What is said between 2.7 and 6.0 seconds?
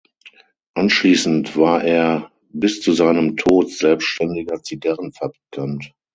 zu seinem Tod selbstständiger Zigarrenfabrikant.